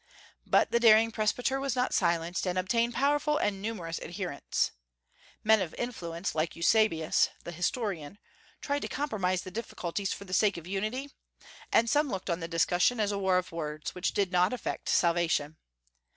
[0.47, 4.71] But the daring presbyter was not silenced, and obtained powerful and numerous adherents.
[5.43, 8.17] Men of influence like Eusebius the historian
[8.61, 11.11] tried to compromise the difficulties for the sake of unity;
[11.71, 14.89] and some looked on the discussion as a war of words, which did not affect
[14.89, 15.57] salvation.